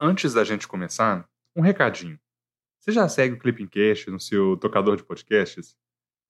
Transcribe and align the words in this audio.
Antes 0.00 0.32
da 0.32 0.44
gente 0.44 0.68
começar, 0.68 1.28
um 1.56 1.60
recadinho. 1.60 2.20
Você 2.78 2.92
já 2.92 3.08
segue 3.08 3.34
o 3.34 3.38
Clippingcast 3.38 4.08
no 4.10 4.20
seu 4.20 4.56
tocador 4.56 4.96
de 4.96 5.02
podcasts? 5.02 5.76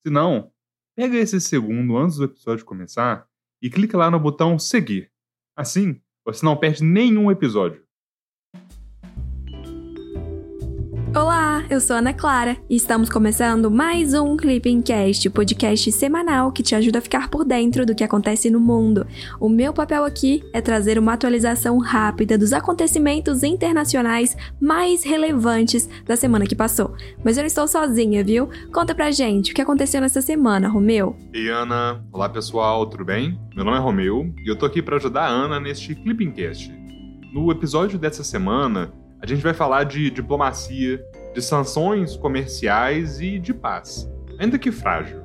Se 0.01 0.11
não, 0.11 0.51
pega 0.97 1.19
esse 1.19 1.39
segundo 1.39 1.99
antes 1.99 2.17
do 2.17 2.25
episódio 2.25 2.65
começar 2.65 3.29
e 3.61 3.69
clica 3.69 3.99
lá 3.99 4.11
no 4.11 4.19
botão 4.19 4.59
seguir. 4.59 5.13
Assim, 5.55 6.01
você 6.25 6.45
não 6.47 6.57
perde 6.57 6.83
nenhum 6.83 7.31
episódio. 7.31 7.87
Olá, 11.15 11.65
eu 11.71 11.81
sou 11.81 11.97
Ana 11.97 12.13
Clara 12.13 12.57
e 12.69 12.77
estamos 12.77 13.09
começando 13.09 13.71
mais 13.71 14.13
um 14.13 14.37
Clipping 14.37 14.83
Cast, 14.83 15.31
podcast 15.31 15.91
semanal 15.91 16.53
que 16.53 16.63
te 16.63 16.75
ajuda 16.75 16.99
a 16.99 17.03
ficar 17.03 17.31
por 17.31 17.47
dentro 17.47 17.87
do 17.87 17.95
que 17.95 18.05
acontece 18.05 18.51
no 18.51 18.61
mundo. 18.61 19.07
O 19.41 19.49
meu 19.49 19.73
papel 19.73 20.05
aqui 20.05 20.45
é 20.53 20.61
trazer 20.61 20.99
uma 20.99 21.15
atualização 21.15 21.79
rápida 21.79 22.37
dos 22.37 22.53
acontecimentos 22.53 23.43
internacionais 23.43 24.37
mais 24.61 25.03
relevantes 25.03 25.89
da 26.05 26.15
semana 26.15 26.47
que 26.47 26.55
passou. 26.55 26.95
Mas 27.25 27.39
eu 27.39 27.43
não 27.43 27.47
estou 27.47 27.67
sozinha, 27.67 28.23
viu? 28.23 28.51
Conta 28.71 28.95
pra 28.95 29.11
gente 29.11 29.53
o 29.53 29.55
que 29.55 29.63
aconteceu 29.63 30.03
nessa 30.03 30.21
semana, 30.21 30.69
Romeu. 30.69 31.17
Ei, 31.33 31.49
Ana. 31.49 32.05
Olá, 32.13 32.29
pessoal, 32.29 32.85
tudo 32.87 33.05
bem? 33.05 33.41
Meu 33.57 33.65
nome 33.65 33.79
é 33.79 33.81
Romeu 33.81 34.31
e 34.45 34.49
eu 34.49 34.57
tô 34.57 34.67
aqui 34.67 34.83
para 34.83 34.97
ajudar 34.97 35.23
a 35.23 35.31
Ana 35.31 35.59
neste 35.59 35.95
Clipping 35.95 36.33
Cast. 36.33 36.71
No 37.33 37.51
episódio 37.51 37.99
dessa 37.99 38.23
semana, 38.23 38.93
a 39.21 39.27
gente 39.27 39.43
vai 39.43 39.53
falar 39.53 39.85
de 39.85 40.11
diplomacia, 40.11 41.05
de 41.35 41.43
sanções 41.43 42.17
comerciais 42.17 43.21
e 43.21 43.39
de 43.39 43.53
paz, 43.53 44.09
ainda 44.39 44.59
que 44.59 44.71
frágil. 44.71 45.23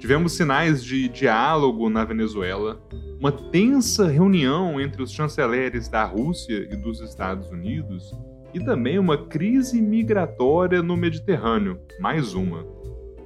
Tivemos 0.00 0.32
sinais 0.32 0.84
de 0.84 1.08
diálogo 1.08 1.88
na 1.88 2.04
Venezuela, 2.04 2.80
uma 3.18 3.32
tensa 3.32 4.06
reunião 4.06 4.80
entre 4.80 5.02
os 5.02 5.10
chanceleres 5.10 5.88
da 5.88 6.04
Rússia 6.04 6.68
e 6.70 6.76
dos 6.76 7.00
Estados 7.00 7.50
Unidos 7.50 8.12
e 8.52 8.64
também 8.64 8.98
uma 8.98 9.26
crise 9.26 9.80
migratória 9.80 10.82
no 10.82 10.96
Mediterrâneo, 10.96 11.78
mais 12.00 12.34
uma. 12.34 12.64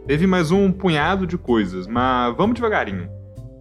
Teve 0.07 0.27
mais 0.27 0.51
um 0.51 0.73
punhado 0.73 1.27
de 1.27 1.39
coisas, 1.39 1.87
mas 1.87 2.37
vamos 2.37 2.55
devagarinho. 2.55 3.09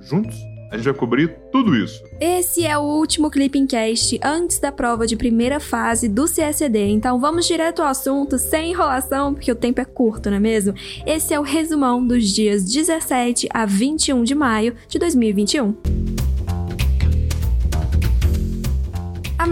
Juntos 0.01 0.35
a 0.69 0.77
gente 0.77 0.85
vai 0.85 0.93
cobrir 0.93 1.35
tudo 1.51 1.75
isso. 1.75 2.03
Esse 2.19 2.65
é 2.65 2.77
o 2.77 2.81
último 2.81 3.29
Clipping 3.29 3.65
Cast 3.65 4.19
antes 4.23 4.59
da 4.59 4.71
prova 4.71 5.07
de 5.07 5.15
primeira 5.15 5.59
fase 5.59 6.07
do 6.07 6.25
CSD, 6.25 6.87
então 6.87 7.19
vamos 7.19 7.47
direto 7.47 7.81
ao 7.81 7.87
assunto, 7.87 8.37
sem 8.37 8.71
enrolação, 8.71 9.33
porque 9.33 9.51
o 9.51 9.55
tempo 9.55 9.81
é 9.81 9.85
curto, 9.85 10.29
não 10.29 10.37
é 10.37 10.39
mesmo? 10.39 10.73
Esse 11.05 11.33
é 11.33 11.39
o 11.39 11.43
resumão 11.43 12.05
dos 12.05 12.27
dias 12.29 12.63
17 12.63 13.47
a 13.53 13.65
21 13.65 14.23
de 14.23 14.35
maio 14.35 14.75
de 14.87 14.99
2021. 14.99 16.18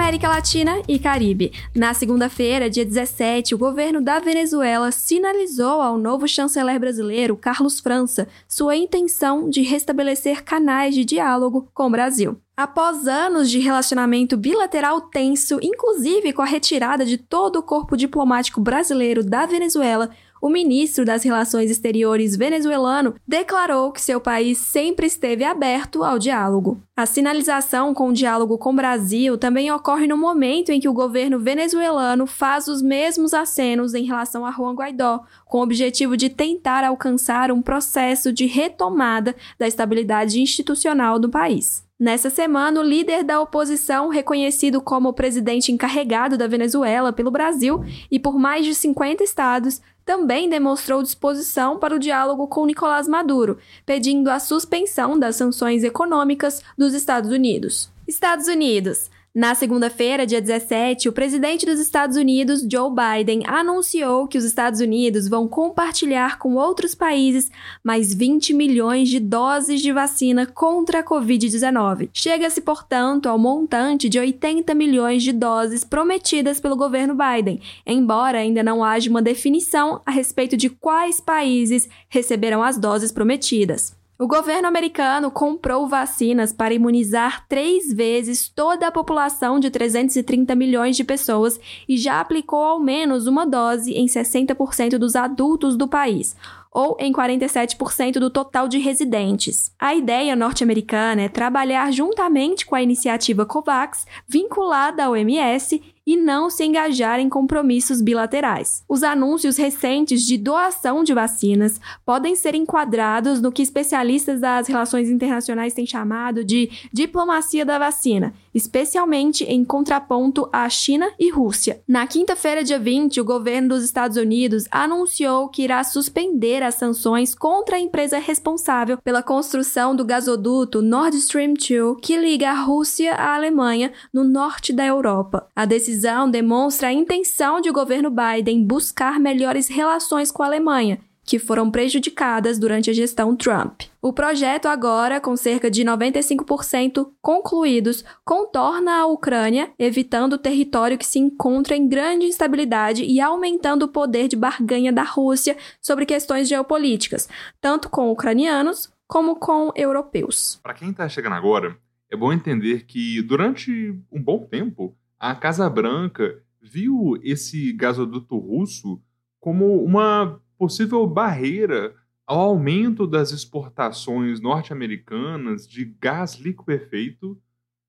América 0.08 0.30
Latina 0.30 0.82
e 0.88 0.98
Caribe. 0.98 1.52
Na 1.76 1.94
segunda-feira, 1.94 2.70
dia 2.70 2.86
17, 2.86 3.54
o 3.54 3.58
governo 3.58 4.00
da 4.00 4.20
Venezuela 4.20 4.90
sinalizou 4.90 5.82
ao 5.82 5.98
novo 5.98 6.26
chanceler 6.26 6.80
brasileiro, 6.80 7.36
Carlos 7.36 7.82
França, 7.82 8.26
sua 8.48 8.78
intenção 8.78 9.50
de 9.50 9.64
restabelecer 9.64 10.46
canais 10.46 10.96
de 10.96 11.04
diálogo 11.04 11.70
com 11.74 11.88
o 11.88 11.90
Brasil. 11.90 12.40
Após 12.56 13.06
anos 13.06 13.52
de 13.52 13.60
relacionamento 13.60 14.38
bilateral 14.38 15.02
tenso, 15.02 15.60
inclusive 15.62 16.32
com 16.32 16.42
a 16.42 16.46
retirada 16.46 17.06
de 17.06 17.18
todo 17.18 17.58
o 17.58 17.62
corpo 17.62 17.98
diplomático 17.98 18.62
brasileiro 18.62 19.26
da 19.26 19.46
Venezuela, 19.46 20.10
o 20.42 20.50
ministro 20.50 21.04
das 21.04 21.24
Relações 21.24 21.72
Exteriores 21.72 22.36
venezuelano 22.36 23.16
declarou 23.28 23.92
que 23.92 24.02
seu 24.02 24.20
país 24.20 24.58
sempre 24.58 25.08
esteve 25.08 25.44
aberto 25.44 26.04
ao 26.04 26.20
diálogo. 26.20 26.82
A 26.96 27.06
sinalização 27.06 27.94
com 27.94 28.10
o 28.10 28.14
diálogo 28.14 28.58
com 28.58 28.72
o 28.72 28.76
Brasil 28.76 29.38
também 29.38 29.72
ocorre 29.72 30.08
no 30.08 30.18
momento 30.18 30.72
em 30.72 30.80
que 30.80 30.90
o 30.90 30.94
governo 30.94 31.40
venezuelano 31.40 32.26
faz 32.26 32.68
os 32.68 32.82
mesmos 32.82 33.34
acenos 33.34 33.94
em 33.94 34.06
relação 34.06 34.46
a 34.46 34.52
Juan 34.52 34.74
Guaidó, 34.74 35.24
com 35.46 35.60
o 35.60 35.64
objetivo 35.64 36.18
de 36.18 36.30
tentar 36.30 36.84
alcançar 36.84 37.52
um 37.52 37.62
processo 37.62 38.32
de 38.32 38.46
retomada 38.46 39.36
da 39.60 39.68
estabilidade 39.68 40.42
institucional 40.42 41.20
do 41.20 41.30
país. 41.30 41.86
Nessa 42.00 42.30
semana, 42.30 42.80
o 42.80 42.84
líder 42.84 43.24
da 43.24 43.42
oposição, 43.42 44.10
reconhecido 44.10 44.80
como 44.80 45.10
o 45.10 45.14
presidente 45.14 45.72
encarregado 45.72 46.38
da 46.38 46.46
Venezuela 46.46 47.12
pelo 47.12 47.32
Brasil 47.32 47.84
e 48.12 48.20
por 48.20 48.38
mais 48.38 48.66
de 48.66 48.76
50 48.76 49.24
estados, 49.24 49.82
também 50.08 50.50
demonstrou 50.50 51.04
disposição 51.04 51.78
para 51.78 51.94
o 51.94 52.00
diálogo 52.00 52.48
com 52.48 52.66
Nicolás 52.66 53.10
Maduro, 53.10 53.58
pedindo 53.86 54.30
a 54.30 54.40
suspensão 54.40 55.20
das 55.20 55.36
sanções 55.36 55.84
econômicas 55.84 56.64
dos 56.78 56.94
Estados 56.94 57.30
Unidos. 57.30 57.92
Estados 58.08 58.48
Unidos. 58.48 59.12
Na 59.38 59.54
segunda-feira, 59.54 60.26
dia 60.26 60.42
17, 60.42 61.08
o 61.08 61.14
presidente 61.14 61.64
dos 61.64 61.80
Estados 61.80 62.18
Unidos, 62.18 62.62
Joe 62.68 62.90
Biden, 62.90 63.44
anunciou 63.46 64.28
que 64.28 64.36
os 64.36 64.44
Estados 64.44 64.80
Unidos 64.80 65.28
vão 65.28 65.48
compartilhar 65.48 66.40
com 66.40 66.56
outros 66.56 66.96
países 66.96 67.52
mais 67.84 68.12
20 68.12 68.52
milhões 68.56 69.10
de 69.10 69.20
doses 69.20 69.80
de 69.80 69.92
vacina 69.92 70.48
contra 70.48 71.02
a 71.02 71.04
Covid-19. 71.04 72.10
Chega-se, 72.12 72.62
portanto, 72.62 73.30
ao 73.30 73.38
montante 73.38 74.10
de 74.10 74.18
80 74.18 74.74
milhões 74.74 75.22
de 75.22 75.32
doses 75.32 75.84
prometidas 75.84 76.60
pelo 76.60 76.76
governo 76.76 77.14
Biden, 77.16 77.62
embora 77.86 78.40
ainda 78.40 78.64
não 78.64 78.84
haja 78.84 79.08
uma 79.08 79.22
definição 79.22 80.02
a 80.04 80.10
respeito 80.10 80.58
de 80.58 80.68
quais 80.68 81.22
países 81.22 81.88
receberão 82.10 82.64
as 82.64 82.76
doses 82.76 83.12
prometidas. 83.12 83.96
O 84.20 84.26
governo 84.26 84.68
americano 84.68 85.30
comprou 85.30 85.88
vacinas 85.88 86.52
para 86.52 86.74
imunizar 86.74 87.46
três 87.48 87.94
vezes 87.94 88.50
toda 88.50 88.88
a 88.88 88.92
população 88.92 89.60
de 89.60 89.70
330 89.70 90.56
milhões 90.56 90.98
de 90.98 91.04
pessoas 91.04 91.60
e 91.88 91.96
já 91.98 92.20
aplicou 92.20 92.64
ao 92.64 92.80
menos 92.80 93.28
uma 93.28 93.46
dose 93.46 93.94
em 93.94 94.08
60% 94.08 94.98
dos 94.98 95.16
adultos 95.16 95.78
do 95.78 95.88
país, 95.88 96.36
ou 96.72 96.98
em 97.00 97.14
47% 97.14 98.14
do 98.14 98.32
total 98.32 98.68
de 98.68 98.80
residentes. 98.80 99.72
A 99.78 99.94
ideia 99.94 100.36
norte-americana 100.36 101.22
é 101.22 101.30
trabalhar 101.30 101.92
juntamente 101.92 102.66
com 102.66 102.74
a 102.74 102.82
iniciativa 102.82 103.46
COVAX, 103.46 104.08
vinculada 104.28 105.06
à 105.06 105.12
OMS, 105.12 105.80
e 106.08 106.16
não 106.16 106.50
se 106.50 106.64
engajar 106.64 107.20
em 107.20 107.28
compromissos 107.28 108.02
bilaterais. 108.02 108.82
Os 108.88 109.04
anúncios 109.04 109.58
recentes 109.58 110.26
de 110.26 110.38
doação 110.38 111.04
de 111.04 111.14
vacinas 111.14 111.82
podem 112.06 112.34
ser 112.34 112.56
enquadrados 112.56 113.42
no 113.42 113.52
que 113.52 113.62
especialistas 113.62 114.40
das 114.40 114.70
relações 114.70 115.10
internacionais 115.10 115.74
têm 115.74 115.86
chamado 115.86 116.46
de 116.46 116.72
diplomacia 116.94 117.66
da 117.66 117.78
vacina, 117.78 118.34
especialmente 118.58 119.44
em 119.44 119.64
contraponto 119.64 120.50
à 120.52 120.68
China 120.68 121.12
e 121.20 121.30
Rússia. 121.30 121.80
Na 121.88 122.08
quinta-feira, 122.08 122.64
dia 122.64 122.80
20, 122.80 123.22
o 123.22 123.26
governo 123.26 123.70
dos 123.70 123.84
Estados 123.84 124.18
Unidos 124.18 124.66
anunciou 124.72 125.48
que 125.48 125.62
irá 125.62 125.84
suspender 125.84 126.64
as 126.64 126.74
sanções 126.76 127.36
contra 127.36 127.76
a 127.76 127.80
empresa 127.80 128.18
responsável 128.18 128.98
pela 128.98 129.22
construção 129.22 129.96
do 129.96 130.04
gasoduto 130.04 130.82
Nord 130.82 131.16
Stream 131.18 131.54
2, 131.54 131.98
que 132.02 132.18
liga 132.18 132.50
a 132.50 132.60
Rússia 132.60 133.14
à 133.14 133.36
Alemanha 133.36 133.94
no 134.12 134.24
norte 134.24 134.74
da 134.74 134.86
Europa. 134.86 135.48
A 135.56 135.66
decisão 135.66 136.30
demonstra 136.30 136.88
a 136.88 136.94
intenção 136.94 137.62
de 137.62 137.70
o 137.70 137.74
governo 137.74 138.10
Biden 138.10 138.66
buscar 138.66 139.20
melhores 139.20 139.68
relações 139.68 140.32
com 140.32 140.42
a 140.42 140.48
Alemanha, 140.48 141.00
que 141.28 141.38
foram 141.38 141.70
prejudicadas 141.70 142.58
durante 142.58 142.90
a 142.90 142.94
gestão 142.94 143.36
Trump. 143.36 143.82
O 144.02 144.14
projeto, 144.14 144.68
agora 144.68 145.20
com 145.20 145.36
cerca 145.36 145.70
de 145.70 145.84
95% 145.84 147.12
concluídos, 147.22 148.06
contorna 148.24 149.02
a 149.02 149.06
Ucrânia, 149.06 149.70
evitando 149.78 150.34
o 150.34 150.38
território 150.38 150.98
que 150.98 151.06
se 151.06 151.20
encontra 151.20 151.76
em 151.76 151.86
grande 151.86 152.26
instabilidade 152.26 153.04
e 153.04 153.20
aumentando 153.20 153.84
o 153.84 153.90
poder 153.90 154.30
de 154.30 154.38
barganha 154.38 154.94
da 154.94 155.04
Rússia 155.04 155.58
sobre 155.82 156.06
questões 156.06 156.48
geopolíticas, 156.48 157.28
tanto 157.60 157.90
com 157.90 158.10
ucranianos 158.10 158.90
como 159.06 159.36
com 159.36 159.74
europeus. 159.76 160.62
Para 160.64 160.74
quem 160.74 160.92
está 160.92 161.10
chegando 161.10 161.34
agora, 161.34 161.78
é 162.10 162.16
bom 162.16 162.32
entender 162.32 162.86
que 162.86 163.22
durante 163.22 163.94
um 164.10 164.24
bom 164.24 164.48
tempo 164.50 164.96
a 165.20 165.36
Casa 165.36 165.70
Branca 165.70 166.42
viu 166.62 167.20
esse 167.22 167.74
gasoduto 167.74 168.38
russo 168.38 169.02
como 169.42 169.84
uma 169.84 170.42
possível 170.58 171.06
barreira 171.06 171.96
ao 172.26 172.40
aumento 172.40 173.08
das 173.08 173.32
exportações 173.32 174.42
norte-americanas 174.42 175.68
de 175.68 175.86
gás 175.86 176.36
liquefeito 176.36 177.40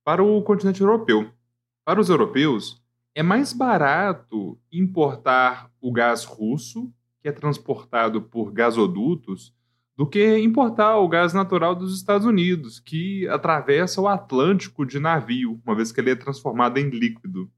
para 0.05 0.23
o 0.23 0.43
continente 0.43 0.81
europeu. 0.81 1.31
Para 1.85 2.00
os 2.00 2.09
europeus, 2.09 2.82
é 3.15 3.23
mais 3.23 3.53
barato 3.53 4.56
importar 4.70 5.70
o 5.81 5.91
gás 5.91 6.25
russo, 6.25 6.93
que 7.20 7.29
é 7.29 7.32
transportado 7.32 8.23
por 8.23 8.53
gasodutos, 8.53 9.53
do 9.97 10.06
que 10.06 10.38
importar 10.38 10.97
o 10.99 11.09
gás 11.09 11.35
natural 11.35 11.75
dos 11.75 11.97
Estados 11.97 12.25
Unidos, 12.25 12.79
que 12.79 13.26
atravessa 13.26 14.00
o 14.00 14.06
Atlântico 14.06 14.87
de 14.87 15.00
navio, 15.00 15.61
uma 15.67 15.75
vez 15.75 15.91
que 15.91 16.00
ele 16.00 16.11
é 16.11 16.14
transformado 16.14 16.79
em 16.79 16.88
líquido. 16.88 17.50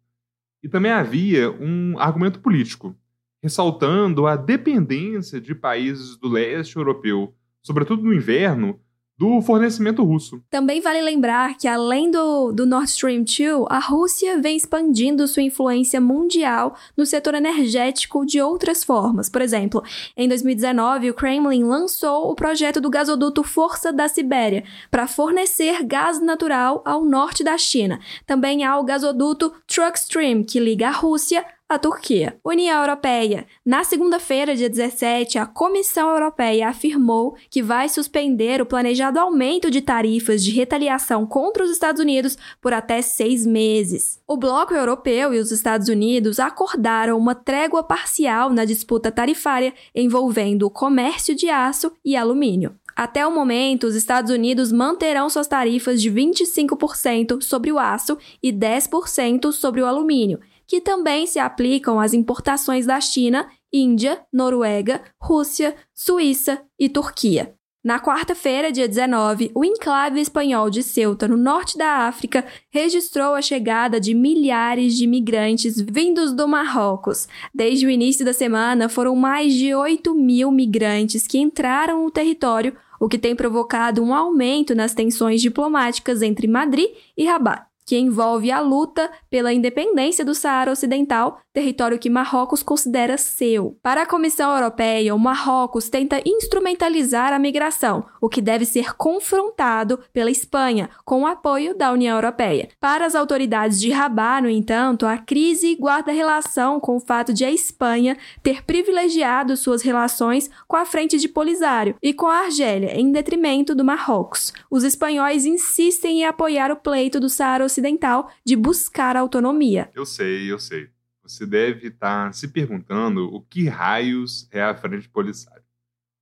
E 0.62 0.68
também 0.68 0.90
havia 0.90 1.50
um 1.50 1.98
argumento 1.98 2.40
político, 2.40 2.96
ressaltando 3.42 4.26
a 4.26 4.36
dependência 4.36 5.40
de 5.40 5.54
países 5.54 6.16
do 6.16 6.28
leste 6.28 6.76
europeu, 6.76 7.34
sobretudo 7.62 8.02
no 8.02 8.12
inverno, 8.12 8.78
do 9.20 9.42
fornecimento 9.42 10.02
russo. 10.02 10.42
Também 10.48 10.80
vale 10.80 11.02
lembrar 11.02 11.58
que, 11.58 11.68
além 11.68 12.10
do, 12.10 12.52
do 12.52 12.64
Nord 12.64 12.88
Stream 12.88 13.22
2, 13.22 13.66
a 13.68 13.78
Rússia 13.78 14.40
vem 14.40 14.56
expandindo 14.56 15.28
sua 15.28 15.42
influência 15.42 16.00
mundial 16.00 16.74
no 16.96 17.04
setor 17.04 17.34
energético 17.34 18.24
de 18.24 18.40
outras 18.40 18.82
formas. 18.82 19.28
Por 19.28 19.42
exemplo, 19.42 19.82
em 20.16 20.26
2019, 20.26 21.10
o 21.10 21.14
Kremlin 21.14 21.64
lançou 21.64 22.30
o 22.30 22.34
projeto 22.34 22.80
do 22.80 22.88
gasoduto 22.88 23.42
Força 23.42 23.92
da 23.92 24.08
Sibéria 24.08 24.64
para 24.90 25.06
fornecer 25.06 25.84
gás 25.84 26.18
natural 26.18 26.80
ao 26.86 27.04
norte 27.04 27.44
da 27.44 27.58
China. 27.58 28.00
Também 28.26 28.64
há 28.64 28.78
o 28.78 28.84
gasoduto 28.84 29.52
Truck 29.66 29.98
Stream, 29.98 30.42
que 30.44 30.58
liga 30.58 30.88
a 30.88 30.92
Rússia 30.92 31.44
a 31.70 31.78
Turquia. 31.78 32.36
União 32.44 32.80
Europeia. 32.80 33.46
Na 33.64 33.84
segunda-feira, 33.84 34.56
dia 34.56 34.68
17, 34.68 35.38
a 35.38 35.46
Comissão 35.46 36.10
Europeia 36.10 36.68
afirmou 36.68 37.36
que 37.48 37.62
vai 37.62 37.88
suspender 37.88 38.60
o 38.60 38.66
planejado 38.66 39.20
aumento 39.20 39.70
de 39.70 39.80
tarifas 39.80 40.42
de 40.42 40.50
retaliação 40.50 41.24
contra 41.24 41.62
os 41.62 41.70
Estados 41.70 42.02
Unidos 42.02 42.36
por 42.60 42.72
até 42.72 43.00
seis 43.00 43.46
meses. 43.46 44.18
O 44.26 44.36
Bloco 44.36 44.74
Europeu 44.74 45.32
e 45.32 45.38
os 45.38 45.52
Estados 45.52 45.88
Unidos 45.88 46.40
acordaram 46.40 47.16
uma 47.16 47.36
trégua 47.36 47.84
parcial 47.84 48.50
na 48.50 48.64
disputa 48.64 49.12
tarifária 49.12 49.72
envolvendo 49.94 50.66
o 50.66 50.70
comércio 50.70 51.36
de 51.36 51.48
aço 51.48 51.92
e 52.04 52.16
alumínio. 52.16 52.74
Até 52.96 53.24
o 53.26 53.32
momento, 53.32 53.86
os 53.86 53.94
Estados 53.94 54.30
Unidos 54.30 54.72
manterão 54.72 55.30
suas 55.30 55.46
tarifas 55.46 56.02
de 56.02 56.10
25% 56.10 57.40
sobre 57.42 57.70
o 57.70 57.78
aço 57.78 58.18
e 58.42 58.52
10% 58.52 59.52
sobre 59.52 59.80
o 59.80 59.86
alumínio, 59.86 60.40
que 60.70 60.80
também 60.80 61.26
se 61.26 61.40
aplicam 61.40 61.98
às 61.98 62.14
importações 62.14 62.86
da 62.86 63.00
China, 63.00 63.50
Índia, 63.72 64.22
Noruega, 64.32 65.02
Rússia, 65.20 65.74
Suíça 65.92 66.62
e 66.78 66.88
Turquia. 66.88 67.56
Na 67.82 67.98
quarta-feira, 67.98 68.70
dia 68.70 68.86
19, 68.86 69.50
o 69.52 69.64
enclave 69.64 70.20
espanhol 70.20 70.70
de 70.70 70.84
Ceuta, 70.84 71.26
no 71.26 71.36
norte 71.36 71.76
da 71.76 72.06
África, 72.06 72.46
registrou 72.70 73.34
a 73.34 73.42
chegada 73.42 73.98
de 73.98 74.14
milhares 74.14 74.96
de 74.96 75.08
migrantes 75.08 75.80
vindos 75.80 76.32
do 76.32 76.46
Marrocos. 76.46 77.26
Desde 77.52 77.86
o 77.86 77.90
início 77.90 78.24
da 78.24 78.32
semana, 78.32 78.88
foram 78.88 79.16
mais 79.16 79.52
de 79.54 79.74
8 79.74 80.14
mil 80.14 80.52
migrantes 80.52 81.26
que 81.26 81.38
entraram 81.38 82.04
no 82.04 82.12
território, 82.12 82.76
o 83.00 83.08
que 83.08 83.18
tem 83.18 83.34
provocado 83.34 84.04
um 84.04 84.14
aumento 84.14 84.72
nas 84.72 84.94
tensões 84.94 85.42
diplomáticas 85.42 86.22
entre 86.22 86.46
Madrid 86.46 86.90
e 87.16 87.24
Rabat 87.24 87.69
que 87.90 87.98
envolve 87.98 88.52
a 88.52 88.60
luta 88.60 89.10
pela 89.28 89.52
independência 89.52 90.24
do 90.24 90.32
Saara 90.32 90.70
Ocidental, 90.70 91.40
território 91.52 91.98
que 91.98 92.08
Marrocos 92.08 92.62
considera 92.62 93.18
seu. 93.18 93.76
Para 93.82 94.02
a 94.02 94.06
Comissão 94.06 94.54
Europeia, 94.54 95.12
o 95.12 95.18
Marrocos 95.18 95.88
tenta 95.88 96.22
instrumentalizar 96.24 97.32
a 97.32 97.38
migração, 97.40 98.06
o 98.20 98.28
que 98.28 98.40
deve 98.40 98.64
ser 98.64 98.94
confrontado 98.94 99.98
pela 100.12 100.30
Espanha, 100.30 100.88
com 101.04 101.22
o 101.22 101.26
apoio 101.26 101.76
da 101.76 101.90
União 101.90 102.14
Europeia. 102.16 102.68
Para 102.78 103.04
as 103.04 103.16
autoridades 103.16 103.80
de 103.80 103.90
Rabat, 103.90 104.44
no 104.44 104.48
entanto, 104.48 105.04
a 105.04 105.18
crise 105.18 105.74
guarda 105.74 106.12
relação 106.12 106.78
com 106.78 106.94
o 106.94 107.00
fato 107.00 107.34
de 107.34 107.44
a 107.44 107.50
Espanha 107.50 108.16
ter 108.40 108.62
privilegiado 108.62 109.56
suas 109.56 109.82
relações 109.82 110.48
com 110.68 110.76
a 110.76 110.84
frente 110.84 111.18
de 111.18 111.28
Polisário 111.28 111.96
e 112.00 112.14
com 112.14 112.28
a 112.28 112.44
Argélia, 112.44 112.96
em 112.96 113.10
detrimento 113.10 113.74
do 113.74 113.84
Marrocos. 113.84 114.52
Os 114.70 114.84
espanhóis 114.84 115.44
insistem 115.44 116.20
em 116.20 116.24
apoiar 116.24 116.70
o 116.70 116.76
pleito 116.76 117.18
do 117.18 117.28
Saara 117.28 117.64
Ocidental 117.64 117.79
ocidental 117.80 118.30
de 118.44 118.54
buscar 118.54 119.16
autonomia. 119.16 119.90
Eu 119.94 120.04
sei, 120.04 120.52
eu 120.52 120.58
sei. 120.58 120.90
Você 121.22 121.46
deve 121.46 121.88
estar 121.88 122.32
se 122.34 122.48
perguntando 122.48 123.26
o 123.34 123.40
que 123.40 123.68
raios 123.68 124.48
é 124.52 124.62
a 124.62 124.74
Frente 124.74 125.08
Polisário. 125.08 125.62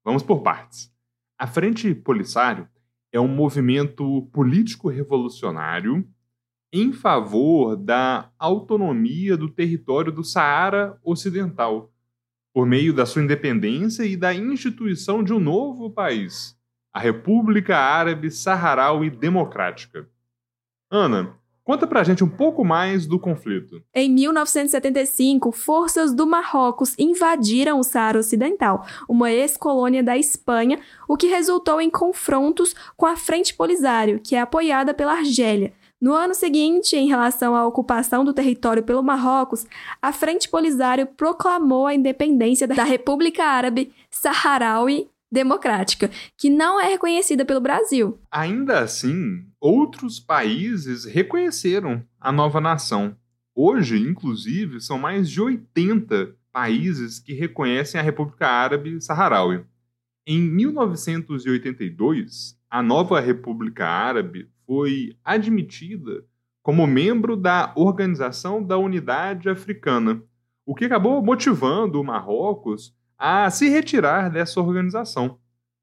Vamos 0.05 0.23
por 0.23 0.43
partes. 0.43 0.93
A 1.37 1.47
Frente 1.47 1.95
Polisário 1.95 2.69
é 3.13 3.19
um 3.19 3.29
movimento 3.29 4.23
político 4.33 4.89
revolucionário 4.89 6.07
em 6.73 6.93
favor 6.93 7.77
da 7.77 8.31
autonomia 8.39 9.37
do 9.37 9.49
território 9.49 10.13
do 10.13 10.23
Saara 10.23 10.99
Ocidental, 11.03 11.91
por 12.53 12.67
meio 12.67 12.93
da 12.93 13.07
sua 13.07 13.23
independência 13.23 14.05
e 14.05 14.17
da 14.17 14.35
instituição 14.35 15.23
de 15.23 15.33
um 15.33 15.41
novo 15.41 15.91
país, 15.91 16.59
a 16.93 17.01
República 17.01 17.79
Árabe 17.79 18.31
Saharaui 18.31 19.09
Democrática. 19.09 20.07
Ana, 20.91 21.39
Conta 21.69 21.87
pra 21.87 22.03
gente 22.03 22.25
um 22.25 22.29
pouco 22.31 22.65
mais 22.65 23.07
do 23.07 23.21
conflito. 23.21 23.83
Em 23.95 24.11
1975, 24.11 25.53
forças 25.53 26.15
do 26.15 26.27
Marrocos 26.27 26.95
invadiram 26.99 27.79
o 27.79 27.83
Saara 27.83 28.19
Ocidental, 28.19 28.87
uma 29.07 29.31
ex-colônia 29.31 30.03
da 30.03 30.17
Espanha, 30.17 30.81
o 31.07 31.15
que 31.15 31.27
resultou 31.27 31.79
em 31.79 31.91
confrontos 31.91 32.75
com 32.97 33.05
a 33.05 33.17
Frente 33.17 33.53
Polisário, 33.53 34.19
que 34.19 34.35
é 34.35 34.41
apoiada 34.41 34.95
pela 34.95 35.13
Argélia. 35.13 35.75
No 36.01 36.15
ano 36.15 36.35
seguinte, 36.35 36.97
em 36.97 37.07
relação 37.07 37.55
à 37.55 37.67
ocupação 37.67 38.25
do 38.25 38.33
território 38.33 38.83
pelo 38.83 39.03
Marrocos, 39.03 39.67
a 40.01 40.11
Frente 40.11 40.49
Polisário 40.49 41.07
proclamou 41.07 41.87
a 41.87 41.95
independência 41.95 42.67
da 42.67 42.83
República 42.83 43.45
Árabe 43.45 43.93
Saharaui 44.11 45.07
democrática, 45.31 46.11
que 46.37 46.49
não 46.49 46.81
é 46.81 46.89
reconhecida 46.89 47.45
pelo 47.45 47.61
Brasil. 47.61 48.19
Ainda 48.31 48.79
assim, 48.81 49.45
outros 49.61 50.19
países 50.19 51.05
reconheceram 51.05 52.03
a 52.21 52.33
nova 52.33 52.61
nação. 52.61 53.15
Hoje, 53.55 53.99
inclusive, 53.99 54.81
são 54.81 54.99
mais 54.99 55.29
de 55.29 55.39
80 55.41 56.35
países 56.53 57.19
que 57.19 57.35
reconhecem 57.35 58.01
a 58.01 58.05
República 58.05 58.49
Árabe 58.49 59.01
Saharaui. 59.01 59.65
Em 60.27 60.41
1982, 60.41 62.59
a 62.71 62.83
nova 62.83 63.21
República 63.21 63.87
Árabe 63.87 64.51
foi 64.67 65.17
admitida 65.25 66.23
como 66.63 66.87
membro 66.87 67.35
da 67.35 67.73
Organização 67.75 68.63
da 68.63 68.77
Unidade 68.77 69.49
Africana, 69.49 70.23
o 70.67 70.75
que 70.75 70.85
acabou 70.85 71.25
motivando 71.25 71.99
o 71.99 72.05
Marrocos 72.05 72.95
a 73.19 73.51
se 73.51 73.69
retirar 73.69 74.31
dessa 74.31 74.61
organização. 74.61 75.39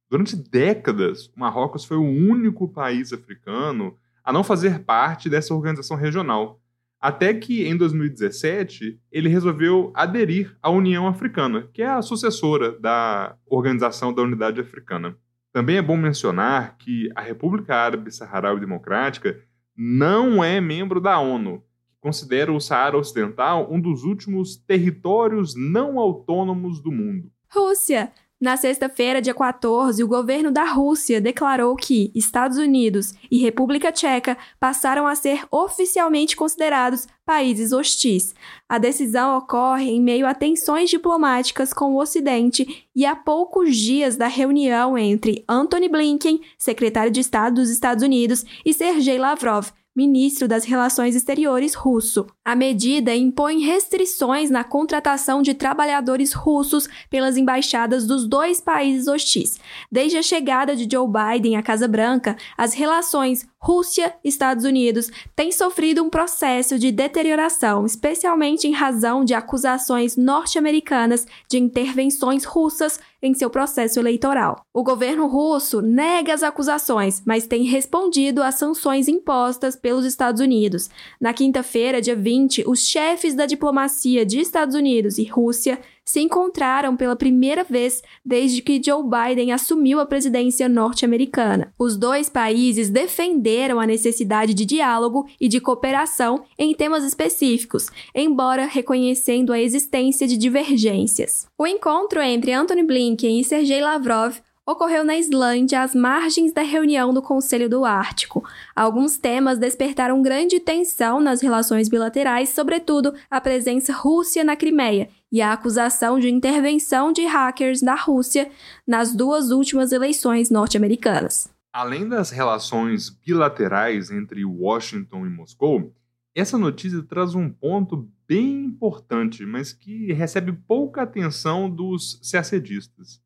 Durante 0.10 0.36
décadas, 0.36 1.28
o 1.28 1.40
Marrocos 1.40 1.84
foi 1.84 1.98
o 1.98 2.04
único 2.04 2.68
país 2.68 3.12
africano 3.12 3.98
a 4.24 4.32
não 4.32 4.44
fazer 4.44 4.80
parte 4.80 5.30
dessa 5.30 5.54
organização 5.54 5.98
regional, 5.98 6.62
até 7.00 7.34
que 7.34 7.68
em 7.68 7.76
2017 7.76 9.00
ele 9.12 9.30
resolveu 9.30 9.92
aderir 9.94 10.56
à 10.62 10.70
União 10.70 11.08
Africana, 11.08 11.68
que 11.74 11.82
é 11.82 11.90
a 11.90 12.02
sucessora 12.02 12.72
da 12.80 13.36
Organização 13.46 14.14
da 14.14 14.22
Unidade 14.22 14.62
Africana. 14.62 15.16
Também 15.52 15.78
é 15.78 15.82
bom 15.82 15.98
mencionar 15.98 16.78
que 16.78 17.10
a 17.16 17.22
República 17.22 17.76
Árabe 17.76 18.12
Saharaui 18.12 18.60
Democrática 18.60 19.40
não 19.76 20.44
é 20.44 20.60
membro 20.62 21.00
da 21.00 21.20
ONU, 21.20 21.64
considera 22.06 22.54
o 22.54 22.62
Saara 22.62 23.00
Ocidental 23.00 23.68
um 23.72 23.82
dos 23.82 24.04
últimos 24.04 24.56
territórios 24.56 25.56
não 25.56 25.98
autônomos 25.98 26.80
do 26.80 26.92
mundo. 26.92 27.32
Rússia. 27.50 28.12
Na 28.40 28.58
sexta-feira, 28.58 29.22
dia 29.22 29.34
14, 29.34 30.04
o 30.04 30.08
governo 30.08 30.52
da 30.52 30.66
Rússia 30.66 31.20
declarou 31.20 31.76
que 31.76 32.12
Estados 32.14 32.58
Unidos 32.58 33.14
e 33.32 33.40
República 33.40 33.92
Tcheca 33.92 34.38
passaram 34.60 35.08
a 35.08 35.16
ser 35.16 35.48
oficialmente 35.50 36.36
considerados 36.36 37.08
países 37.26 37.72
hostis. 37.72 38.36
A 38.70 38.78
decisão 38.78 39.38
ocorre 39.38 39.90
em 39.90 40.02
meio 40.02 40.28
a 40.28 40.36
tensões 40.36 40.90
diplomáticas 40.90 41.74
com 41.74 41.94
o 41.94 42.00
Ocidente 42.00 42.88
e 42.94 43.04
a 43.06 43.16
poucos 43.16 43.76
dias 43.76 44.16
da 44.16 44.28
reunião 44.28 44.96
entre 44.96 45.44
Antony 45.50 45.90
Blinken, 45.90 46.42
secretário 46.58 47.12
de 47.12 47.22
Estado 47.22 47.56
dos 47.56 47.72
Estados 47.72 48.04
Unidos, 48.04 48.46
e 48.64 48.74
Sergei 48.74 49.18
Lavrov, 49.18 49.72
ministro 49.96 50.48
das 50.48 50.66
Relações 50.66 51.16
Exteriores 51.16 51.74
russo. 51.74 52.28
A 52.44 52.54
medida 52.56 53.16
impõe 53.16 53.60
restrições 53.60 54.50
na 54.50 54.64
contratação 54.64 55.42
de 55.42 55.54
trabalhadores 55.54 56.34
russos 56.34 56.90
pelas 57.10 57.38
embaixadas 57.38 58.06
dos 58.06 58.28
dois 58.28 58.60
países 58.60 59.08
hostis. 59.08 59.58
Desde 59.90 60.18
a 60.18 60.22
chegada 60.22 60.76
de 60.76 60.88
Joe 60.92 61.08
Biden 61.08 61.56
à 61.56 61.64
Casa 61.64 61.88
Branca, 61.88 62.36
as 62.58 62.74
relações 62.74 63.48
Rússia-Estados 63.66 64.64
Unidos 64.64 65.10
têm 65.36 65.52
sofrido 65.52 66.04
um 66.04 66.10
processo 66.10 66.78
de 66.78 66.92
deterioração, 66.92 67.84
especialmente 67.84 68.68
em 68.68 68.72
razão 68.72 69.26
de 69.26 69.34
acusações 69.34 70.16
norte-americanas 70.16 71.26
de 71.50 71.58
intervenções 71.58 72.46
russas 72.46 73.00
em 73.24 73.34
seu 73.34 73.50
processo 73.50 74.00
eleitoral. 74.00 74.64
O 74.72 74.84
governo 74.84 75.26
russo 75.26 75.82
nega 75.82 76.32
as 76.32 76.44
acusações, 76.44 77.24
mas 77.26 77.48
tem 77.48 77.64
respondido 77.64 78.44
às 78.44 78.54
sanções 78.54 79.08
impostas 79.08 79.76
pelos 79.76 80.06
Estados 80.06 80.40
Unidos. 80.40 80.88
Na 81.20 81.34
quinta-feira, 81.34 82.00
dia 82.00 82.16
20, 82.16 82.66
os 82.68 82.86
chefes 82.88 83.34
da 83.34 83.48
diplomacia 83.48 84.24
de 84.24 84.40
Estados 84.40 84.76
Unidos 84.76 85.18
e 85.18 85.24
Rússia 85.24 85.80
se 86.06 86.20
encontraram 86.20 86.96
pela 86.96 87.16
primeira 87.16 87.64
vez 87.64 88.04
desde 88.24 88.62
que 88.62 88.82
Joe 88.84 89.04
Biden 89.04 89.52
assumiu 89.52 90.00
a 90.00 90.06
presidência 90.06 90.70
norte-americana. 90.70 91.74
Os 91.78 91.98
dois 91.98 92.30
países 92.30 92.90
defenderam 92.90 93.80
a 93.80 93.88
necessidade 93.88 94.54
de 94.54 94.66
diálogo 94.66 95.26
e 95.42 95.48
de 95.48 95.60
cooperação 95.60 96.44
em 96.58 96.76
temas 96.76 97.04
específicos, 97.04 97.88
embora 98.14 98.66
reconhecendo 98.66 99.52
a 99.52 99.60
existência 99.60 100.28
de 100.28 100.38
divergências. 100.38 101.48
O 101.58 101.66
encontro 101.66 102.22
entre 102.22 102.54
Antony 102.54 102.84
Blinken 102.84 103.40
e 103.40 103.44
Sergei 103.44 103.82
Lavrov 103.82 104.40
ocorreu 104.66 105.06
na 105.06 105.16
Islândia, 105.16 105.84
às 105.84 105.94
margens 105.94 106.52
da 106.52 106.64
reunião 106.64 107.14
do 107.14 107.22
Conselho 107.22 107.70
do 107.70 107.86
Ártico. 107.86 108.44
Alguns 108.76 109.18
temas 109.18 109.60
despertaram 109.60 110.22
grande 110.22 110.60
tensão 110.60 111.22
nas 111.22 111.42
relações 111.42 111.88
bilaterais, 111.88 112.50
sobretudo 112.50 113.14
a 113.30 113.40
presença 113.40 113.94
russa 113.94 114.44
na 114.44 114.56
Crimeia 114.56 115.10
e 115.32 115.42
a 115.42 115.54
acusação 115.54 116.20
de 116.20 116.30
intervenção 116.30 117.12
de 117.12 117.26
hackers 117.26 117.82
da 117.82 117.96
Rússia 117.96 118.50
nas 118.88 119.16
duas 119.16 119.52
últimas 119.52 119.92
eleições 119.92 120.50
norte-americanas. 120.50 121.54
Além 121.72 122.08
das 122.08 122.32
relações 122.32 123.10
bilaterais 123.10 124.10
entre 124.10 124.44
Washington 124.46 125.26
e 125.26 125.30
Moscou, 125.30 125.94
essa 126.34 126.58
notícia 126.58 127.04
traz 127.04 127.36
um 127.36 127.50
ponto 127.50 128.10
bem 128.28 128.66
importante, 128.66 129.46
mas 129.46 129.72
que 129.72 130.12
recebe 130.12 130.52
pouca 130.52 131.04
atenção 131.04 131.70
dos 131.70 132.20
CACDistas 132.32 133.24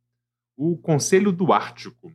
o 0.62 0.75
Conselho 0.75 1.32
do 1.32 1.54
Ártico. 1.54 2.12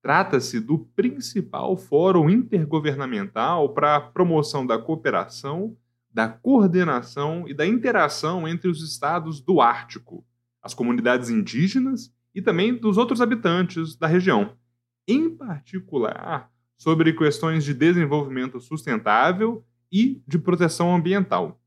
Trata-se 0.00 0.60
do 0.60 0.78
principal 0.78 1.76
fórum 1.76 2.30
intergovernamental 2.30 3.74
para 3.74 3.96
a 3.96 4.00
promoção 4.00 4.64
da 4.64 4.78
cooperação, 4.78 5.76
da 6.08 6.28
coordenação 6.28 7.48
e 7.48 7.52
da 7.52 7.66
interação 7.66 8.46
entre 8.46 8.68
os 8.68 8.80
estados 8.80 9.40
do 9.40 9.60
Ártico, 9.60 10.24
as 10.62 10.72
comunidades 10.72 11.30
indígenas 11.30 12.14
e 12.32 12.40
também 12.40 12.72
dos 12.72 12.96
outros 12.96 13.20
habitantes 13.20 13.96
da 13.96 14.06
região, 14.06 14.54
em 15.08 15.28
particular 15.28 16.48
sobre 16.76 17.12
questões 17.12 17.64
de 17.64 17.74
desenvolvimento 17.74 18.60
sustentável 18.60 19.64
e 19.90 20.22
de 20.28 20.38
proteção 20.38 20.94
ambiental. 20.94 21.60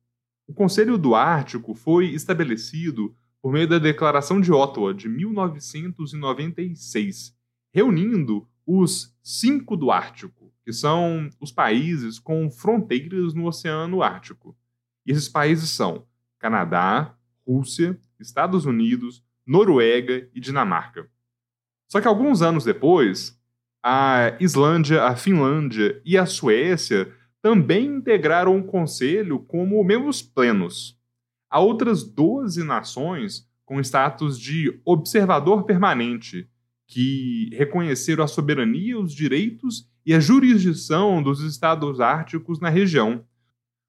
O 0.48 0.54
Conselho 0.54 0.98
do 0.98 1.16
Ártico 1.16 1.76
foi 1.76 2.06
estabelecido 2.08 3.14
por 3.44 3.52
meio 3.52 3.68
da 3.68 3.78
Declaração 3.78 4.40
de 4.40 4.54
Ottawa 4.54 4.94
de 4.94 5.10
1996, 5.10 7.36
reunindo 7.74 8.48
os 8.66 9.14
cinco 9.22 9.76
do 9.76 9.92
Ártico, 9.92 10.50
que 10.64 10.72
são 10.72 11.30
os 11.42 11.52
países 11.52 12.20
com 12.20 12.50
fronteiras 12.50 13.34
no 13.34 13.46
Oceano 13.46 14.02
Ártico. 14.02 14.56
E 15.06 15.12
esses 15.12 15.28
países 15.28 15.70
são 15.72 16.08
Canadá, 16.40 17.18
Rússia, 17.46 18.00
Estados 18.18 18.66
Unidos, 18.66 19.22
Noruega 19.46 20.26
e 20.34 20.40
Dinamarca. 20.40 21.10
Só 21.90 22.00
que 22.00 22.08
alguns 22.08 22.42
anos 22.42 22.64
depois, 22.64 23.38
a 23.84 24.38
Islândia, 24.40 25.04
a 25.04 25.18
Finlândia 25.18 26.02
e 26.06 26.18
a 26.18 26.26
Suécia 26.26 27.14
também 27.42 27.88
integraram 27.88 28.58
o 28.58 28.64
Conselho 28.64 29.40
como 29.40 29.84
membros 29.84 30.22
plenos. 30.22 30.98
Há 31.54 31.60
outras 31.60 32.02
12 32.02 32.64
nações 32.64 33.48
com 33.64 33.80
status 33.80 34.40
de 34.40 34.82
observador 34.84 35.66
permanente, 35.66 36.50
que 36.88 37.52
reconheceram 37.54 38.24
a 38.24 38.28
soberania, 38.28 39.00
os 39.00 39.14
direitos 39.14 39.88
e 40.04 40.16
a 40.16 40.20
jurisdição 40.20 41.22
dos 41.22 41.42
estados 41.42 42.00
árticos 42.00 42.60
na 42.60 42.70
região. 42.70 43.24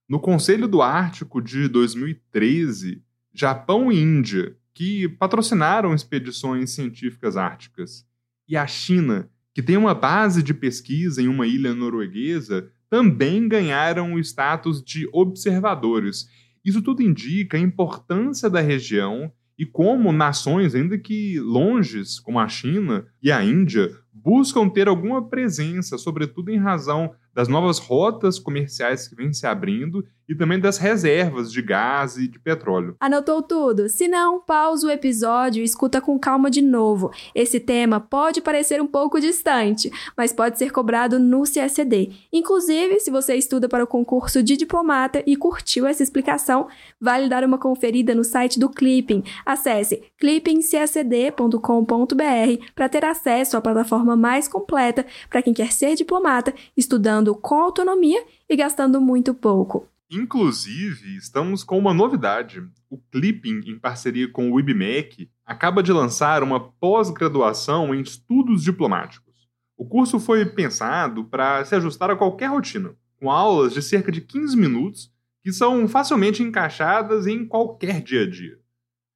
No 0.07 0.21
Conselho 0.21 0.69
do 0.69 0.83
Ártico 0.83 1.41
de 1.41 1.67
2013, 1.67 3.03
Japão 3.33 3.91
e 3.91 3.99
Índia, 3.99 4.55
que 4.75 5.09
patrocinaram 5.09 5.95
expedições 5.95 6.69
científicas 6.69 7.35
árticas, 7.35 8.07
e 8.47 8.59
a 8.59 8.67
China, 8.67 9.31
que 9.55 9.63
tem 9.63 9.79
uma 9.79 9.95
base 9.95 10.43
de 10.43 10.53
pesquisa 10.53 11.23
em 11.23 11.29
uma 11.29 11.47
ilha 11.47 11.73
norueguesa, 11.73 12.71
também 12.91 13.49
ganharam 13.49 14.13
o 14.13 14.21
status 14.21 14.85
de 14.85 15.09
observadores 15.15 16.29
isso 16.65 16.81
tudo 16.81 17.03
indica 17.03 17.57
a 17.57 17.61
importância 17.61 18.49
da 18.49 18.61
região 18.61 19.31
e 19.59 19.65
como 19.65 20.13
nações, 20.13 20.75
ainda 20.75 20.99
que 20.99 21.39
longes, 21.39 22.19
como 22.19 22.41
a 22.41 22.49
China 22.49 23.07
e 23.23 23.31
a 23.31 23.45
Índia, 23.45 23.97
buscam 24.13 24.69
ter 24.69 24.89
alguma 24.89 25.29
presença, 25.29 25.99
sobretudo 25.99 26.51
em 26.51 26.59
razão 26.59 27.15
das 27.33 27.49
novas 27.49 27.79
rotas 27.79 28.39
comerciais 28.39 29.07
que 29.07 29.15
vêm 29.15 29.33
se 29.33 29.47
abrindo 29.47 30.05
e 30.29 30.35
também 30.35 30.59
das 30.59 30.79
reservas 30.79 31.53
de 31.53 31.61
gás 31.61 32.17
e 32.17 32.29
de 32.29 32.39
petróleo. 32.39 32.97
Anotou 33.01 33.43
tudo? 33.43 33.89
Se 33.89 34.09
não, 34.09 34.41
pausa 34.41 34.87
o 34.87 34.91
episódio 34.91 35.61
e 35.61 35.65
escuta 35.65 36.01
com 36.01 36.19
calma 36.19 36.51
de 36.51 36.63
novo. 36.63 37.11
Esse 37.35 37.61
tema 37.61 38.01
pode 38.01 38.41
parecer 38.41 38.81
um 38.81 38.87
pouco 38.87 39.21
distante, 39.21 39.91
mas 40.17 40.33
pode 40.33 40.59
ser 40.59 40.73
cobrado 40.73 41.19
no 41.19 41.43
CSD. 41.43 42.13
Inclusive, 42.33 43.01
se 43.01 43.11
você 43.11 43.35
estuda 43.35 43.69
para 43.69 43.85
o 43.85 43.87
concurso 43.87 44.43
de 44.43 44.57
diplomata 44.57 45.23
e 45.27 45.37
curtiu 45.37 45.87
essa 45.87 46.03
explicação, 46.03 46.69
vale 47.01 47.29
dar 47.29 47.45
uma 47.45 47.59
conferida 47.59 48.15
no 48.15 48.25
site 48.25 48.59
do 48.59 48.69
Clipping. 48.69 49.23
Acesse 49.45 50.03
clippingcsd.com.br 50.19 52.65
para 52.75 52.89
ter 52.89 53.05
acesso 53.05 53.57
à 53.57 53.61
plataforma 53.61 54.17
mais 54.17 54.49
completa 54.49 55.05
para 55.29 55.43
quem 55.43 55.53
quer 55.53 55.73
ser 55.73 55.95
diplomata, 55.95 56.55
estudando 56.77 57.35
com 57.35 57.61
autonomia 57.61 58.23
e 58.49 58.57
gastando 58.57 59.01
muito 59.01 59.35
pouco. 59.35 59.89
Inclusive, 60.11 61.17
estamos 61.17 61.65
com 61.65 61.79
uma 61.79 61.95
novidade. 61.95 62.63
O 62.91 62.99
Clipping, 63.11 63.63
em 63.67 63.79
parceria 63.79 64.31
com 64.31 64.53
o 64.53 64.61
IBMEC, 64.61 65.31
acaba 65.45 65.83
de 65.83 65.93
lançar 65.93 66.43
uma 66.43 66.61
pós-graduação 66.61 67.95
em 67.95 68.03
estudos 68.03 68.63
diplomáticos. 68.63 69.49
O 69.77 69.87
curso 69.87 70.21
foi 70.21 70.45
pensado 70.47 71.25
para 71.25 71.65
se 71.65 71.75
ajustar 71.75 72.11
a 72.11 72.17
qualquer 72.17 72.47
rotina, 72.47 72.95
com 73.19 73.31
aulas 73.31 73.73
de 73.73 73.83
cerca 73.83 74.13
de 74.13 74.21
15 74.21 74.57
minutos 74.57 75.13
que 75.43 75.53
são 75.53 75.87
facilmente 75.89 76.43
encaixadas 76.43 77.27
em 77.27 77.47
qualquer 77.47 78.03
dia 78.03 78.23
a 78.23 78.31
dia, 78.31 78.59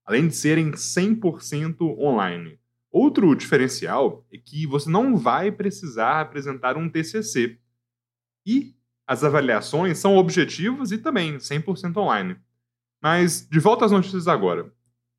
além 0.05 0.29
de 0.29 0.35
serem 0.35 0.73
100% 0.73 1.81
online. 1.99 2.59
Outro 2.91 3.35
diferencial 3.35 4.27
é 4.33 4.39
que 4.39 4.67
você 4.67 4.91
não 4.91 5.17
vai 5.17 5.53
precisar 5.53 6.21
apresentar 6.21 6.77
um 6.77 6.89
TCC. 6.89 7.59
E 8.45 8.75
as 9.09 9.25
avaliações 9.25 9.97
são 9.97 10.19
objetivas 10.19 10.93
e 10.93 10.99
também 10.99 11.39
100% 11.39 11.97
online. 11.97 12.37
Mas 13.03 13.49
de 13.51 13.59
volta 13.59 13.87
às 13.87 13.91
notícias 13.91 14.29
agora. 14.29 14.71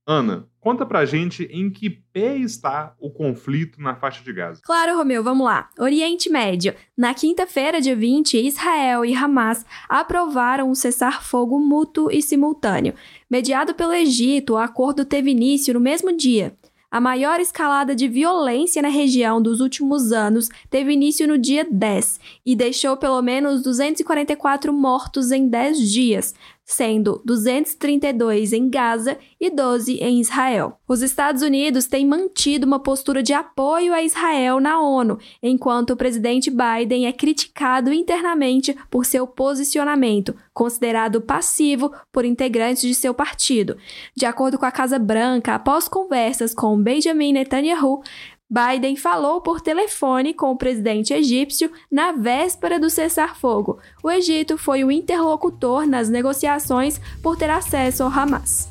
Ana, 0.06 0.48
conta 0.60 0.86
pra 0.86 1.06
gente 1.06 1.44
em 1.52 1.70
que 1.72 1.90
pé 1.90 2.38
está 2.38 2.96
o 3.00 3.10
conflito 3.10 3.82
na 3.82 3.96
faixa 3.96 4.24
de 4.24 4.32
Gaza. 4.32 4.62
Claro, 4.64 4.98
Romeu, 4.98 5.24
vamos 5.24 5.46
lá. 5.46 5.70
Oriente 5.78 6.30
Médio. 6.30 6.74
Na 6.98 7.14
quinta-feira, 7.14 7.82
dia 7.82 7.96
20, 7.96 8.38
Israel 8.38 9.04
e 9.06 9.16
Hamas 9.16 9.66
aprovaram 9.88 10.70
um 10.70 10.76
cessar-fogo 10.76 11.60
mútuo 11.60 12.12
e 12.12 12.22
simultâneo. 12.22 12.94
Mediado 13.30 13.74
pelo 13.74 13.94
Egito, 13.94 14.54
o 14.54 14.58
acordo 14.58 15.06
teve 15.06 15.32
início 15.32 15.74
no 15.74 15.80
mesmo 15.80 16.16
dia. 16.16 16.56
A 16.92 17.00
maior 17.00 17.40
escalada 17.40 17.96
de 17.96 18.08
violência 18.08 18.82
na 18.82 18.88
região 18.88 19.40
dos 19.40 19.60
últimos 19.60 20.12
anos 20.12 20.50
teve 20.72 20.92
início 20.92 21.28
no 21.28 21.38
dia 21.38 21.68
10 21.70 22.20
e 22.44 22.56
deixou 22.56 22.98
pelo 22.98 23.22
menos 23.22 23.62
244 23.62 24.74
mortos 24.74 25.32
em 25.32 25.48
10 25.48 25.92
dias, 25.92 26.34
sendo 26.70 27.20
232 27.26 28.54
em 28.54 28.70
Gaza 28.70 29.18
e 29.42 29.50
12 29.50 29.96
em 29.96 30.22
Israel. 30.22 30.78
Os 30.88 31.02
Estados 31.02 31.42
Unidos 31.42 31.88
têm 31.88 32.06
mantido 32.06 32.68
uma 32.68 32.80
postura 32.80 33.24
de 33.24 33.34
apoio 33.34 33.92
a 33.92 34.04
Israel 34.04 34.60
na 34.60 34.80
ONU, 34.80 35.18
enquanto 35.42 35.90
o 35.90 35.96
presidente 35.98 36.52
Biden 36.52 37.08
é 37.08 37.12
criticado 37.12 37.92
internamente 37.92 38.78
por 38.88 39.04
seu 39.04 39.26
posicionamento, 39.26 40.36
considerado 40.54 41.22
passivo 41.22 41.92
por 42.14 42.24
integrantes 42.24 42.84
de 42.84 42.94
seu 42.94 43.16
partido. 43.16 43.76
De 44.16 44.28
acordo 44.28 44.60
com 44.60 44.66
a 44.66 44.72
Casa 44.72 45.00
Branca, 45.00 45.56
após 45.56 45.88
conversas 45.88 46.54
com 46.54 46.78
Benjamin 46.78 47.34
Netanyahu, 47.34 48.04
Biden 48.52 48.96
falou 48.96 49.42
por 49.42 49.62
telefone 49.62 50.34
com 50.34 50.50
o 50.50 50.58
presidente 50.58 51.14
egípcio 51.14 51.72
na 51.92 52.14
véspera 52.14 52.80
do 52.80 52.90
cessar-fogo. 52.90 53.80
O 54.04 54.10
Egito 54.10 54.58
foi 54.58 54.84
o 54.84 54.92
interlocutor 54.92 55.86
nas 55.86 56.10
negociações 56.10 57.00
por 57.22 57.38
ter 57.38 57.52
acesso 57.52 58.02
ao 58.02 58.10
Hamas. 58.10 58.68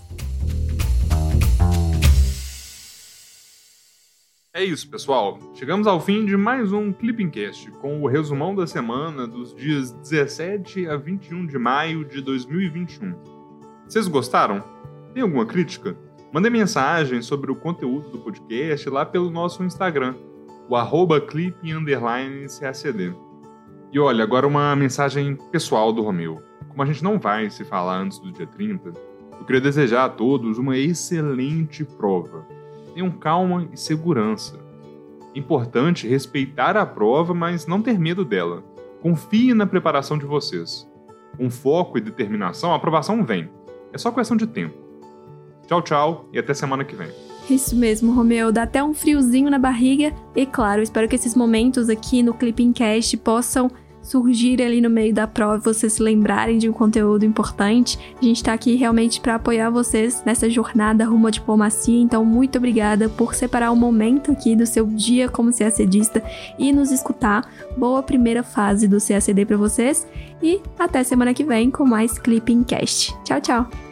É 4.53 4.65
isso, 4.65 4.91
pessoal. 4.91 5.39
Chegamos 5.55 5.87
ao 5.87 6.01
fim 6.01 6.27
de 6.27 6.37
mais 6.37 6.73
um 6.73 6.93
Clippingcast 6.93 7.71
com 7.81 8.03
o 8.03 8.09
resumão 8.09 8.57
da 8.57 8.67
semana 8.67 9.29
dos 9.29 9.55
dias 9.55 9.93
17 9.93 10.89
a 10.89 10.97
21 10.97 11.47
de 11.47 11.57
maio 11.57 12.05
de 12.05 12.21
2021. 12.21 13.15
Vocês 13.87 14.09
gostaram? 14.09 14.65
Tem 15.15 15.23
alguma 15.23 15.47
crítica? 15.47 15.97
Mande 16.31 16.51
mensagem 16.51 17.23
sobre 17.23 17.51
o 17.51 17.57
conteúdo 17.57 18.11
do 18.11 18.19
podcast 18.19 18.91
lá 18.91 19.07
pelo 19.07 19.31
nosso 19.31 19.65
Instagram, 19.65 20.15
o 20.69 20.77
arroba 20.77 21.19
clip__cacd. 21.23 23.17
E 23.91 23.99
olha, 23.99 24.25
agora 24.25 24.47
uma 24.47 24.77
mensagem 24.77 25.37
pessoal 25.51 25.91
do 25.91 26.03
Romeu. 26.03 26.43
Como 26.69 26.83
a 26.83 26.87
gente 26.87 27.03
não 27.03 27.19
vai 27.19 27.49
se 27.49 27.65
falar 27.65 27.97
antes 27.97 28.19
do 28.19 28.31
dia 28.31 28.47
30, 28.47 28.93
eu 29.39 29.45
queria 29.47 29.61
desejar 29.63 30.05
a 30.05 30.09
todos 30.11 30.59
uma 30.59 30.77
excelente 30.77 31.83
prova. 31.83 32.47
Tenham 32.93 33.11
calma 33.11 33.67
e 33.73 33.79
segurança. 33.79 34.61
É 35.35 35.39
importante 35.39 36.07
respeitar 36.07 36.77
a 36.77 36.85
prova, 36.85 37.33
mas 37.33 37.67
não 37.67 37.81
ter 37.81 37.99
medo 37.99 38.23
dela. 38.23 38.63
Confie 39.01 39.55
na 39.55 39.67
preparação 39.67 40.19
de 40.19 40.27
vocês. 40.27 40.87
Com 41.39 41.49
foco 41.49 41.97
e 41.97 42.03
determinação, 42.03 42.73
a 42.75 42.77
aprovação 42.77 43.25
vem. 43.25 43.49
É 43.95 43.97
só 43.97 44.11
questão 44.11 44.37
de 44.37 44.47
tempo. 44.47 44.88
Tchau, 45.69 45.83
tchau 45.83 46.29
e 46.33 46.39
até 46.39 46.55
semana 46.55 46.83
que 46.83 46.97
vem. 46.97 47.09
Isso 47.49 47.77
mesmo, 47.77 48.13
Romeu. 48.13 48.51
Dá 48.51 48.65
até 48.65 48.83
um 48.83 48.95
friozinho 48.95 49.51
na 49.51 49.59
barriga. 49.59 50.13
E 50.35 50.45
claro, 50.45 50.83
espero 50.83 51.07
que 51.07 51.15
esses 51.15 51.35
momentos 51.35 51.89
aqui 51.89 52.23
no 52.23 52.35
Clipping 52.35 52.73
Cast 52.73 53.17
possam 53.19 53.71
surgir 54.01 54.63
ali 54.63 54.81
no 54.81 54.89
meio 54.89 55.13
da 55.13 55.27
prova, 55.27 55.59
vocês 55.59 55.93
se 55.93 56.03
lembrarem 56.03 56.57
de 56.57 56.69
um 56.69 56.73
conteúdo 56.73 57.25
importante. 57.25 57.99
A 58.21 58.25
gente 58.25 58.37
está 58.37 58.55
aqui 58.55 58.75
realmente 58.75 59.21
para 59.21 59.35
apoiar 59.35 59.69
vocês 59.69 60.23
nessa 60.25 60.49
jornada 60.49 61.05
rumo 61.05 61.27
à 61.27 61.31
diplomacia. 61.31 62.01
Então, 62.01 62.25
muito 62.25 62.57
obrigada 62.57 63.09
por 63.09 63.35
separar 63.35 63.71
um 63.71 63.77
momento 63.77 64.33
aqui 64.33 64.57
do 64.57 64.65
seu 64.65 64.87
dia 64.87 65.29
como 65.29 65.53
CACDista 65.53 66.23
e 66.59 66.73
nos 66.73 66.91
escutar. 66.91 67.51
Boa 67.77 68.03
primeira 68.03 68.43
fase 68.43 68.89
do 68.89 68.99
CACD 68.99 69.45
para 69.45 69.57
vocês 69.57 70.07
e 70.43 70.61
até 70.79 71.05
semana 71.05 71.35
que 71.35 71.45
vem 71.45 71.71
com 71.71 71.85
mais 71.85 72.19
Clipping 72.19 72.65
Cast. 72.65 73.15
Tchau, 73.25 73.41
tchau. 73.41 73.88